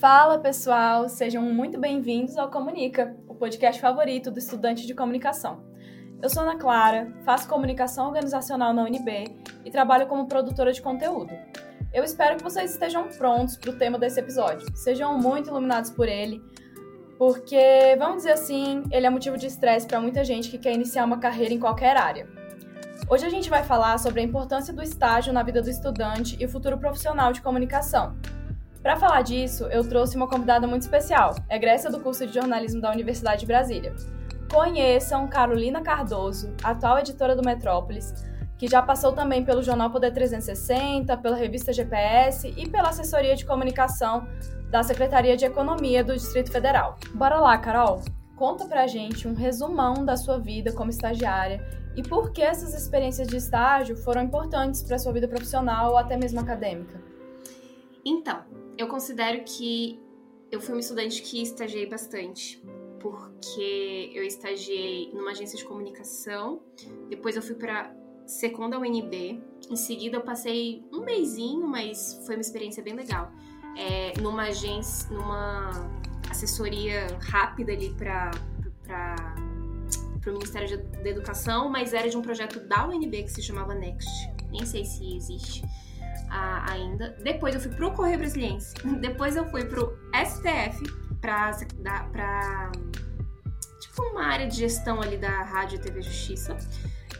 [0.00, 5.62] Fala pessoal, sejam muito bem-vindos ao Comunica, o podcast favorito do estudante de comunicação.
[6.22, 11.34] Eu sou Ana Clara, faço comunicação organizacional na UNB e trabalho como produtora de conteúdo.
[11.92, 16.08] Eu espero que vocês estejam prontos para o tema desse episódio, sejam muito iluminados por
[16.08, 16.42] ele,
[17.18, 21.04] porque, vamos dizer assim, ele é motivo de estresse para muita gente que quer iniciar
[21.04, 22.26] uma carreira em qualquer área.
[23.06, 26.46] Hoje a gente vai falar sobre a importância do estágio na vida do estudante e
[26.46, 28.16] o futuro profissional de comunicação.
[28.82, 32.90] Para falar disso, eu trouxe uma convidada muito especial, egressa do curso de jornalismo da
[32.90, 33.94] Universidade de Brasília.
[34.50, 38.14] Conheçam Carolina Cardoso, atual editora do Metrópolis,
[38.56, 43.44] que já passou também pelo Jornal Poder 360, pela revista GPS e pela assessoria de
[43.44, 44.26] comunicação
[44.70, 46.96] da Secretaria de Economia do Distrito Federal.
[47.14, 48.02] Bora lá, Carol!
[48.34, 51.62] Conta pra gente um resumão da sua vida como estagiária
[51.94, 56.16] e por que essas experiências de estágio foram importantes para sua vida profissional ou até
[56.16, 56.98] mesmo acadêmica.
[58.04, 60.00] Então, eu considero que
[60.50, 62.62] eu fui uma estudante que estagiei bastante,
[62.98, 66.62] porque eu estagiei numa agência de comunicação,
[67.10, 67.94] depois eu fui para
[68.26, 73.30] segunda UNB, em seguida eu passei um mêsinho, mas foi uma experiência bem legal,
[73.76, 75.70] é, numa agência, numa
[76.30, 78.30] assessoria rápida ali para
[80.20, 83.74] para o Ministério da Educação, mas era de um projeto da UNB que se chamava
[83.74, 84.10] Next.
[84.50, 85.62] Nem sei se existe
[86.26, 87.16] uh, ainda.
[87.22, 88.74] Depois eu fui pro Correio Brasiliense.
[89.00, 90.82] Depois eu fui pro STF
[91.20, 91.52] para
[92.12, 92.72] para
[93.80, 96.56] tipo uma área de gestão ali da Rádio e TV Justiça.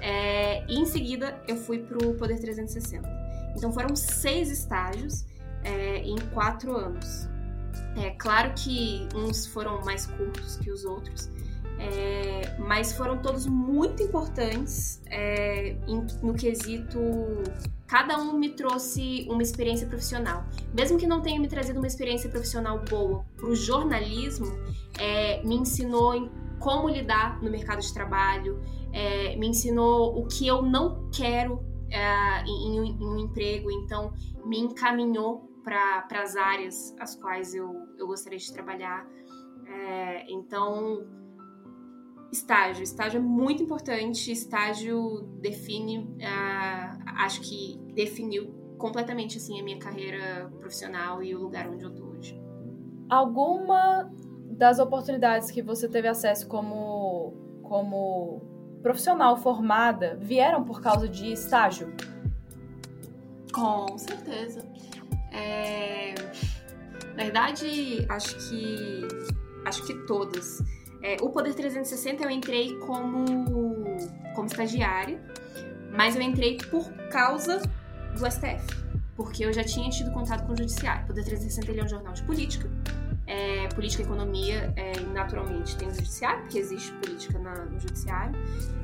[0.00, 3.08] É, e em seguida eu fui pro Poder 360.
[3.56, 5.26] Então foram seis estágios
[5.62, 7.28] é, em quatro anos.
[7.96, 11.28] É claro que uns foram mais curtos que os outros,
[11.80, 17.00] é, mas foram todos muito importantes é, em, no quesito.
[17.86, 20.44] Cada um me trouxe uma experiência profissional.
[20.74, 24.46] Mesmo que não tenha me trazido uma experiência profissional boa para o jornalismo,
[24.98, 28.60] é, me ensinou em como lidar no mercado de trabalho,
[28.92, 34.12] é, me ensinou o que eu não quero é, em, em, um emprego, então
[34.44, 39.06] me encaminhou para as áreas as quais eu, eu gostaria de trabalhar.
[39.66, 41.06] É, então,
[42.32, 42.82] Estágio.
[42.82, 44.30] Estágio é muito importante.
[44.30, 51.68] Estágio define, uh, acho que definiu completamente assim a minha carreira profissional e o lugar
[51.68, 52.40] onde eu tô hoje.
[53.08, 54.10] Alguma
[54.50, 58.42] das oportunidades que você teve acesso como como
[58.82, 61.94] profissional formada vieram por causa de estágio?
[63.52, 64.64] Com certeza.
[65.32, 66.14] É...
[67.16, 69.06] Na verdade, acho que
[69.64, 70.58] acho que todas.
[71.02, 73.24] É, o Poder 360 eu entrei como,
[74.34, 75.20] como estagiária,
[75.92, 77.60] mas eu entrei por causa
[78.16, 78.66] do STF,
[79.16, 81.04] porque eu já tinha tido contato com o Judiciário.
[81.04, 82.70] O Poder 360 ele é um jornal de política,
[83.26, 88.34] é, política e economia, é, naturalmente tem o Judiciário, porque existe política na, no Judiciário,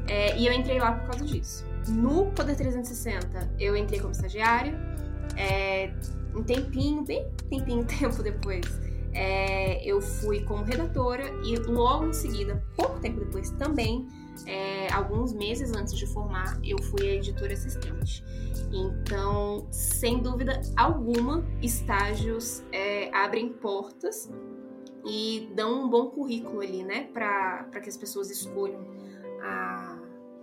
[0.09, 1.67] é, e eu entrei lá por causa disso.
[1.89, 4.75] No Poder 360 eu entrei como estagiária,
[5.37, 5.93] é,
[6.35, 8.86] um tempinho, bem tempinho tempo depois
[9.17, 14.07] é, eu fui como redatora e logo em seguida, pouco tempo depois também,
[14.47, 18.23] é, alguns meses antes de formar, eu fui a editora assistente.
[18.71, 24.31] Então, sem dúvida alguma, estágios é, abrem portas
[25.07, 28.85] e dão um bom currículo ali, né, para que as pessoas escolham
[29.43, 29.99] a,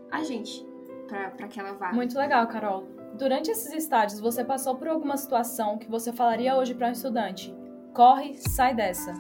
[0.10, 0.66] a gente
[1.08, 1.94] para aquela vaga.
[1.94, 2.88] Muito legal, Carol.
[3.20, 7.54] Durante esses estágios, você passou por alguma situação que você falaria hoje para um estudante?
[7.94, 9.14] Corre, sai dessa.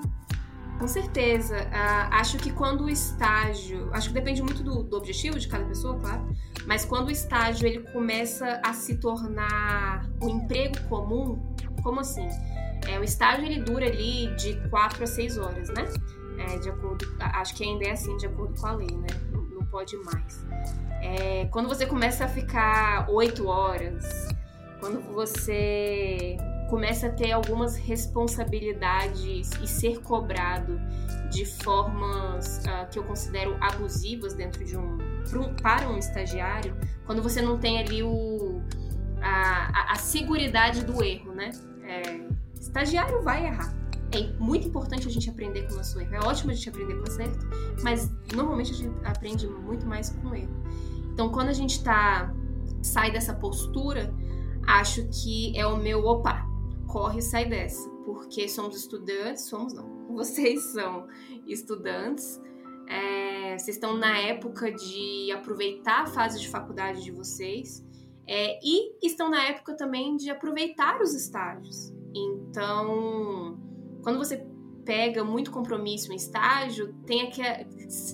[0.79, 1.56] Com certeza.
[1.56, 3.89] Uh, acho que quando o estágio.
[3.94, 6.28] Acho que depende muito do, do, objetivo de cada pessoa, claro.
[6.66, 12.28] Mas quando o estágio ele começa a se tornar o um emprego comum, como assim?
[12.88, 15.85] É, o estágio ele dura ali de 4 a 6 horas, né?
[16.40, 17.05] É, de acordo.
[17.19, 19.07] Acho que ainda é assim, de acordo com a lei, né?
[19.31, 20.46] Não, não pode mais.
[21.02, 24.28] É, quando você começa a ficar 8 horas,
[24.79, 26.35] quando você
[26.73, 30.81] começa a ter algumas responsabilidades e ser cobrado
[31.29, 34.97] de formas uh, que eu considero abusivas dentro de um
[35.61, 36.75] para um estagiário,
[37.05, 38.59] quando você não tem ali o
[39.22, 41.52] a, a, a seguridade do erro, né?
[41.84, 42.28] É,
[42.59, 43.72] estagiário vai errar.
[44.11, 46.16] É muito importante a gente aprender com o nosso erro.
[46.16, 47.47] É ótimo a gente aprender com o certo,
[47.84, 50.64] mas normalmente a gente aprende muito mais com o erro.
[51.14, 52.34] Então, quando a gente tá
[52.81, 54.11] sai dessa postura,
[54.67, 56.33] acho que é o meu opa,
[56.93, 61.07] corre e sai dessa, porque somos estudantes, somos não, vocês são
[61.47, 62.40] estudantes,
[62.87, 67.84] é, vocês estão na época de aproveitar a fase de faculdade de vocês.
[68.25, 71.93] É, e estão na época também de aproveitar os estágios.
[72.16, 73.59] Então,
[74.01, 74.45] quando você
[74.85, 77.41] pega muito compromisso em estágio, tem que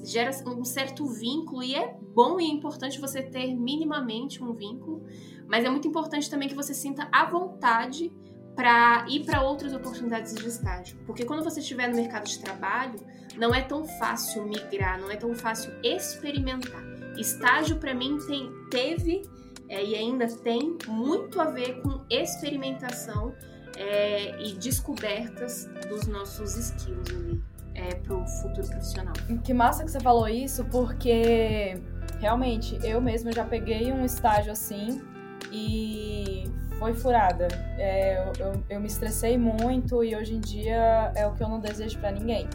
[0.05, 5.03] gera um certo vínculo e é bom e é importante você ter minimamente um vínculo,
[5.47, 8.11] mas é muito importante também que você sinta à vontade
[8.59, 12.99] para ir para outras oportunidades de estágio, porque quando você estiver no mercado de trabalho,
[13.37, 16.83] não é tão fácil migrar, não é tão fácil experimentar.
[17.17, 19.21] Estágio para mim tem, teve
[19.69, 23.33] é, e ainda tem muito a ver com experimentação
[23.77, 27.41] é, e descobertas dos nossos skills ali
[27.75, 29.13] é, para o futuro profissional.
[29.41, 31.81] Que massa que você falou isso, porque
[32.19, 35.01] realmente eu mesma já peguei um estágio assim
[35.49, 36.43] e
[36.79, 37.47] foi furada.
[37.77, 41.49] É, eu, eu, eu, me estressei muito e hoje em dia é o que eu
[41.49, 42.47] não desejo para ninguém.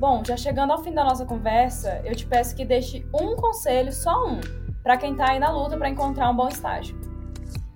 [0.00, 3.92] Bom, já chegando ao fim da nossa conversa, eu te peço que deixe um conselho,
[3.92, 4.40] só um,
[4.82, 6.98] para quem tá aí na luta para encontrar um bom estágio.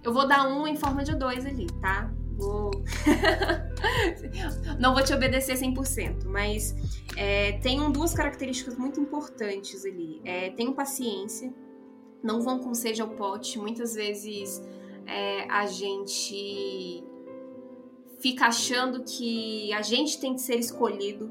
[0.03, 2.11] Eu vou dar um em forma de dois ali, tá?
[2.37, 2.71] Vou.
[4.81, 6.75] Não vou te obedecer 100%, mas
[7.17, 10.21] é, tenham duas características muito importantes ali.
[10.25, 11.53] É, tenham paciência,
[12.23, 13.59] não vão com sede ao pote.
[13.59, 14.63] Muitas vezes
[15.07, 17.05] é, a gente
[18.21, 21.31] fica achando que a gente tem que ser escolhido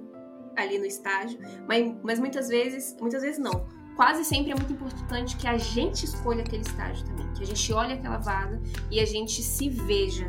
[0.55, 3.65] ali no estágio, mas, mas muitas vezes, muitas vezes não.
[3.95, 7.73] Quase sempre é muito importante que a gente escolha aquele estágio também, que a gente
[7.73, 10.27] olhe aquela vaga e a gente se veja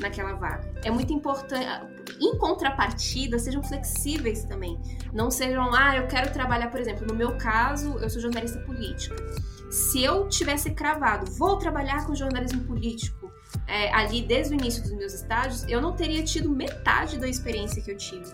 [0.00, 0.70] naquela vaga.
[0.84, 1.66] É muito importante,
[2.20, 4.78] em contrapartida, sejam flexíveis também.
[5.12, 9.16] Não sejam, ah, eu quero trabalhar, por exemplo, no meu caso, eu sou jornalista política.
[9.70, 13.30] Se eu tivesse cravado, vou trabalhar com jornalismo político
[13.66, 17.82] é, ali desde o início dos meus estágios, eu não teria tido metade da experiência
[17.82, 18.26] que eu tive.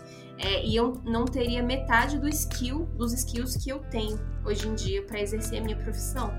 [0.42, 4.74] É, e eu não teria metade do skill, dos skills que eu tenho hoje em
[4.74, 6.32] dia para exercer a minha profissão.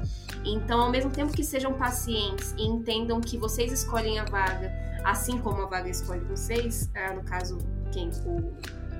[0.44, 4.72] Então, ao mesmo tempo que sejam pacientes e entendam que vocês escolhem a vaga,
[5.06, 7.58] assim como a vaga escolhe vocês, é, no caso,
[7.94, 8.10] quem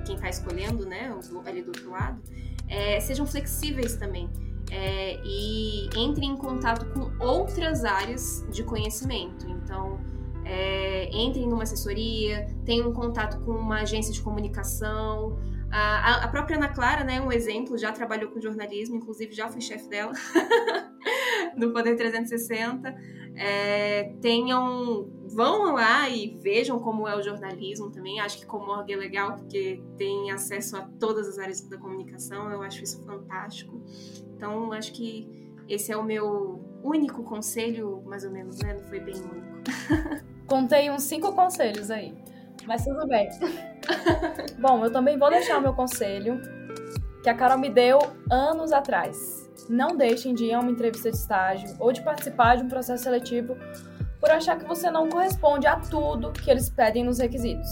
[0.06, 1.14] quem está escolhendo, né,
[1.46, 2.22] ali do outro lado,
[2.68, 4.28] é, sejam flexíveis também.
[4.70, 9.46] É, e entrem em contato com outras áreas de conhecimento.
[9.48, 10.00] Então,
[10.44, 15.38] é, entrem numa assessoria, tenham um contato com uma agência de comunicação.
[15.70, 19.60] A, a própria Ana Clara, né, um exemplo, já trabalhou com jornalismo, inclusive já fui
[19.60, 20.12] chefe dela
[21.56, 22.94] no Poder 360.
[23.36, 28.20] É, tenham, vão lá e vejam como é o jornalismo também.
[28.20, 32.50] Acho que Comorg é legal porque tem acesso a todas as áreas da comunicação.
[32.50, 33.82] Eu acho isso fantástico.
[34.36, 35.28] Então, acho que
[35.68, 38.74] esse é o meu único conselho, mais ou menos, né?
[38.74, 40.24] Não foi bem único.
[40.46, 42.14] Contei uns cinco conselhos aí,
[42.66, 43.28] mas tudo bem.
[44.58, 46.40] Bom, eu também vou deixar o meu conselho,
[47.22, 47.98] que a Carol me deu
[48.30, 49.50] anos atrás.
[49.68, 53.04] Não deixem de ir a uma entrevista de estágio ou de participar de um processo
[53.04, 53.56] seletivo
[54.20, 57.68] por achar que você não corresponde a tudo que eles pedem nos requisitos.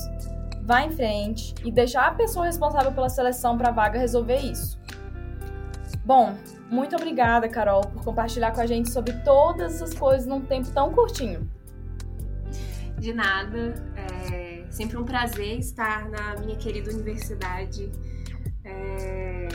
[0.63, 4.81] Vá em frente e deixar a pessoa responsável pela seleção para a vaga resolver isso.
[6.05, 6.35] Bom,
[6.71, 10.93] muito obrigada, Carol, por compartilhar com a gente sobre todas essas coisas num tempo tão
[10.93, 11.51] curtinho.
[13.03, 13.75] De nada.
[13.97, 17.91] É sempre um prazer estar na minha querida universidade.
[18.65, 19.49] É...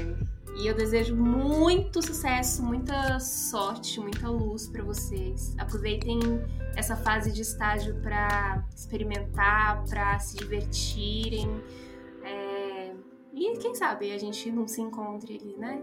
[0.59, 5.55] E eu desejo muito sucesso, muita sorte, muita luz para vocês.
[5.57, 6.19] Aproveitem
[6.75, 11.49] essa fase de estágio para experimentar, para se divertirem.
[12.23, 12.93] É...
[13.33, 15.81] E quem sabe a gente não se encontre ali, né?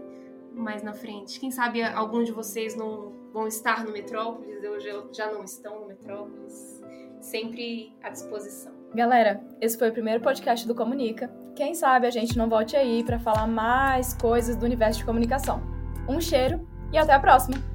[0.55, 1.39] Mais na frente.
[1.39, 5.87] Quem sabe algum de vocês não vão estar no Metrópolis, eu já não estão no
[5.87, 6.81] Metrópolis
[7.19, 8.71] sempre à disposição.
[8.93, 11.29] Galera, esse foi o primeiro podcast do Comunica.
[11.55, 15.61] Quem sabe a gente não volte aí para falar mais coisas do universo de comunicação.
[16.07, 17.74] Um cheiro e até a próxima!